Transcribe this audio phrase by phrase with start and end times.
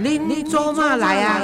[0.00, 1.40] 恁做嘛来啊？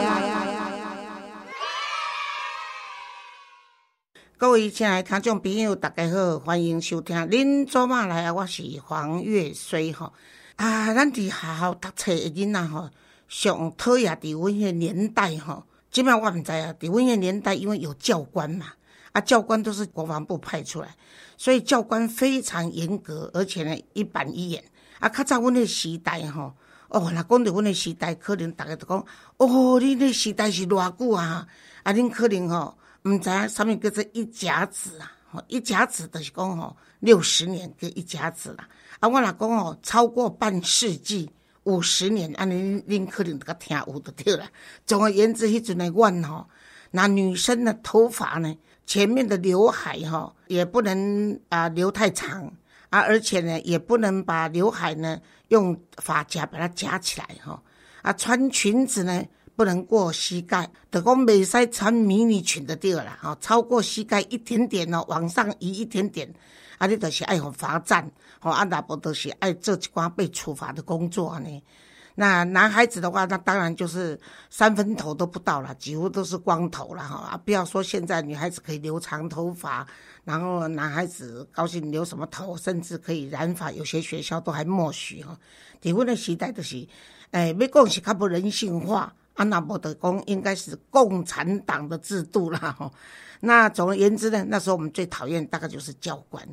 [4.38, 8.30] 各位亲爱的听众朋友，大家好，欢迎收听《恁做嘛来啊》。
[8.34, 10.12] 我是黄月水吼
[10.54, 12.90] 啊，咱伫学校读册的囡仔吼，
[13.26, 15.64] 上讨厌伫阮迄年代吼。
[15.90, 18.66] 即摆我毋知啊，伫阮迄年代，因为有教官嘛，
[19.10, 20.94] 啊，教官都是国防部派出来，
[21.36, 24.62] 所以教官非常严格，而且呢一板一眼。
[25.00, 26.54] 啊，较早阮迄时代吼。
[26.94, 29.04] 哦，若讲到阮的时代，可能逐个都讲，
[29.38, 31.44] 哦，恁那时代是偌久啊？
[31.82, 35.10] 啊，恁可能吼，毋知影啥物叫做一甲子啊？
[35.28, 38.68] 吼，一甲子就是讲吼，六十年叫一甲子啦。
[39.00, 41.28] 啊，我若讲吼，超过半世纪，
[41.64, 44.46] 五十年，安尼恁可能都较听有得对啦。
[44.86, 46.46] 总而言之，迄阵的阮吼，
[46.92, 48.56] 那女生的头发呢，
[48.86, 52.52] 前面的刘海吼，也不能啊留太长
[52.94, 55.20] 啊，而且呢，也不能把刘海呢。
[55.48, 57.62] 用发夹把它夹起来哈，
[58.00, 59.22] 啊，穿裙子呢
[59.54, 66.32] 不能过膝盖，得讲未使穿迷你裙的地儿啦，哈，超过膝盖一点点哦，往上移一点点，
[66.78, 71.62] 啊，你就是爱互罚站，吼，啊，那不都是爱做一寡被处罚的工作呢？
[72.16, 79.86] 那男孩子的话，那当然就是三分头都不到了，几乎都是光头了哈，啊，不要说现在女孩子可以留长头发。
[80.24, 85.38] 然后男孩子高兴留什么头，甚至可以染发，有些学校都还默许哈。
[85.80, 86.88] 结婚的时代就是，
[87.30, 92.90] 哎，没讲是较不人性化，啊，那不得公应该是共产党的制度啦 哈。
[93.40, 96.46] 那总而言之呢，那时候我们最讨厌大概就是教官。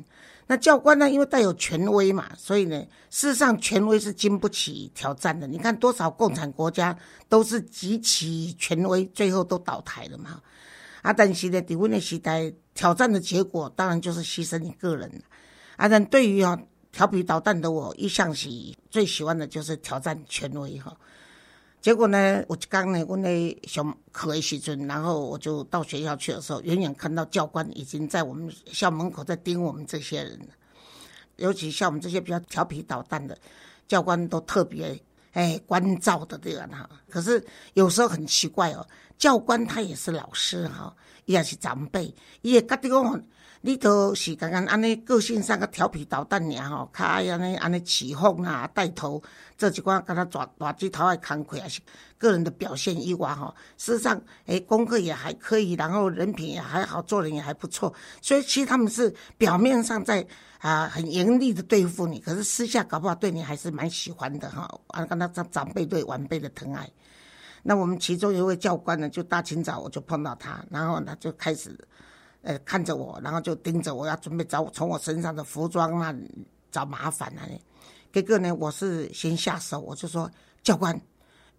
[0.48, 2.76] 那教官呢，因为带有权威嘛，所以呢，
[3.08, 5.46] 事实上权威是经不起挑战的。
[5.46, 6.94] 你看多少共产国家
[7.28, 10.40] 都是极其权威，最后都倒台了嘛。
[11.00, 15.22] 啊，但是呢，伫阮的时代，挑战的结果当然就是牺牲你个人。
[15.76, 18.50] 啊，但对于啊调皮捣蛋的我，一向是
[18.90, 20.94] 最喜欢的就是挑战权威哈。
[21.82, 30.38] 结果呢，我就刚呢，我那上课的时阵，然后我就到学校去的时候，远远看到教官已经在我们校门口在盯我们这些人，
[31.38, 33.36] 尤其像我们这些比较调皮捣蛋的
[33.88, 34.96] 教官，都特别
[35.32, 36.88] 哎关照的这个哈。
[37.10, 37.44] 可是
[37.74, 38.86] 有时候很奇怪哦。
[39.18, 40.94] 教官他也是老师哈，
[41.26, 42.12] 也是长辈，
[42.42, 42.60] 也，
[43.64, 49.22] 你都是刚刚安尼个性上个调皮捣蛋尔吼，较爱安尼安尼起哄啊，带头
[49.56, 51.80] 这几关跟他抓抓鸡头爱慷慨，还是
[52.18, 60.26] 个人的表现以外哈，事实上，诶，功课也还可以，然后人品也还好，做人也还不错，所以其实他们是表面上在
[60.58, 66.90] 啊很严厉的对付你，可是私下搞不好对你还是蛮喜欢的哈，啊，跟他长长辈对晚辈的疼爱。
[67.62, 71.78] 那我们其中一位教官呢，就大清早我就碰到他，然后呢就开始，
[72.42, 76.14] 呃看着我，然后就盯着我要准备找从我身上的服装那
[76.70, 77.58] 找麻烦了呢。
[78.12, 80.30] 结果呢，我是先下手，我就说
[80.62, 81.00] 教官，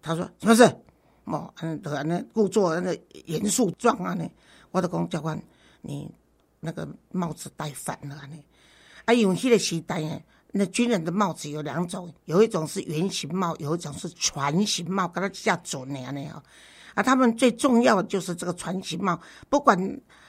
[0.00, 0.62] 他说什么事？
[1.24, 4.28] 哦，嗯，那故作那个严肃状啊呢。
[4.70, 5.40] 我就讲教官，
[5.82, 6.10] 你
[6.60, 8.38] 那个帽子戴反了呢。
[9.04, 10.20] 啊，因为迄个时代呢。
[10.56, 16.40] 那军人的帽子有两种，有一种是圆形帽，有一种是船形帽，跟他下走那样的哦。
[16.94, 19.76] 啊，他们最重要的就是这个船形帽，不管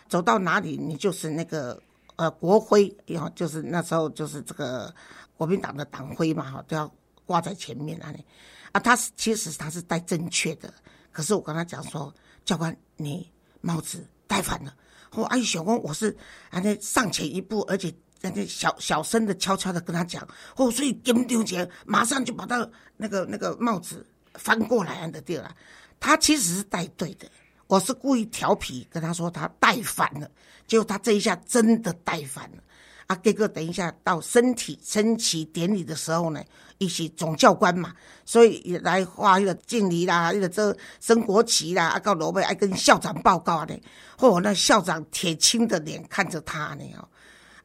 [0.07, 1.81] 走到哪里，你就是那个
[2.15, 4.93] 呃国徽，然后就是那时候就是这个
[5.37, 6.91] 国民党的党徽嘛，哈，都要
[7.25, 8.23] 挂在前面那里。
[8.71, 10.73] 啊，他其实他是戴正确的，
[11.11, 14.73] 可是我跟他讲说，教官你帽子戴反了。
[15.11, 16.15] 我阿姨小公，我是
[16.49, 17.93] 啊那上前一步，而且。
[18.21, 22.67] 那小小声的、悄悄的跟他讲，哦，所以金丢钱，马上就把他
[22.97, 25.55] 那个那个帽子翻过来的地了。
[25.99, 27.29] 他其实是戴对的，
[27.67, 30.29] 我是故意调皮跟他说他戴反了，
[30.67, 32.57] 结果他这一下真的戴反了。
[33.07, 36.43] 啊，哥哥，等一下到身体升旗典礼的时候呢，
[36.79, 37.93] 一起总教官嘛，
[38.25, 43.75] 所以也来画一个敬礼啦，一个这升国旗啦，啊，到罗贝爱跟校长报告呢，
[44.17, 47.07] 嚯，那校长铁青的脸看着他呢，哦。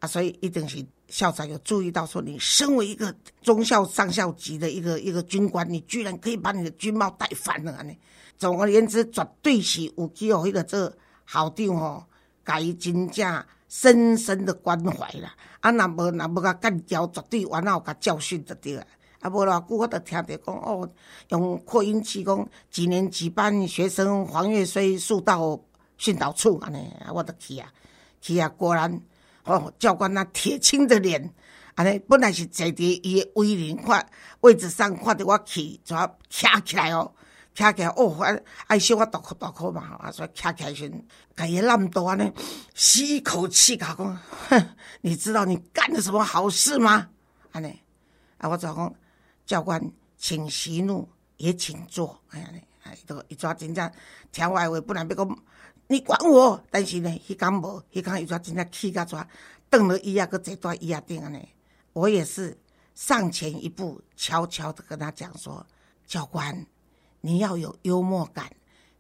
[0.01, 7.93] 啊，所以一定是校长有注意到，说你身为一个中校上校级的一个一个军官，你居然可以把你的军帽戴反了呢？
[8.39, 10.89] 总而言之，绝对是有机会迄个这
[11.27, 12.05] 校长吼，
[12.61, 15.35] 伊真正深深的关怀啦。
[15.61, 18.87] 啊，若无若无甲干掉，绝对完了甲教训就对了。
[19.21, 20.89] 啊，无偌久我就听着讲哦，
[21.29, 25.61] 用扩音器讲几年几班学生黄月虽速到
[25.99, 27.69] 训导处安尼，我就去啊，
[28.21, 29.01] 去啊，果然。
[29.45, 31.33] 哦，教官那铁青的脸，
[31.75, 34.07] 安尼本来是坐伫伊的威廉看
[34.41, 37.13] 位置上，看到我去，就要站起来哦，
[37.55, 42.31] 站起来哦，爱爱小我大哭大哭嘛，啊，所以站起来先，甲伊那么多安尼，
[42.75, 44.69] 吸一口气，甲讲，哼，
[45.01, 47.09] 你知道你干了什么好事吗？
[47.53, 47.81] 安尼，
[48.39, 48.95] 啊，我就讲，
[49.47, 49.81] 教官，
[50.17, 51.09] 请息怒，
[51.39, 52.21] 也请坐。
[52.31, 52.41] 哎
[52.83, 53.91] 哎，都一抓真正
[54.33, 55.39] 听话话，本来要讲
[55.89, 59.27] 你管我，但是呢，迄讲无，迄讲一抓真正气甲抓，
[59.69, 61.49] 瞪了伊啊，个坐在椅啊顶安尼。
[61.93, 62.57] 我也是
[62.95, 65.67] 上前一步，悄悄的跟他讲说
[66.07, 66.67] ：“教官，
[67.21, 68.51] 你要有幽默感。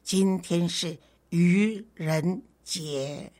[0.02, 0.98] 今天是
[1.28, 3.32] 愚人节，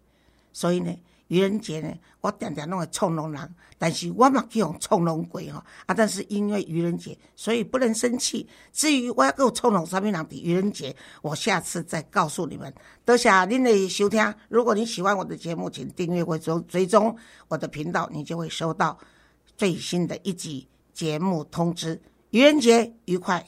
[0.52, 0.96] 所以呢。”
[1.31, 5.94] 愚人节呢，我常常拢会冲龙人，但是我嘛叫冲龙鬼吼啊！
[5.94, 8.49] 但是因为愚人节，所以不能生气。
[8.73, 12.75] 至于我要够冲龙什么人的愚人节，我下次再告诉你们。
[13.05, 17.17] 多谢您的收听，如果你喜欢我的节目，请订阅或追追踪
[17.47, 18.99] 我的频道，你就会收到
[19.56, 22.03] 最新的一集节目通知。
[22.31, 23.47] 愚人节愉快！